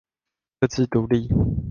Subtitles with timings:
[0.59, 1.29] 各自獨立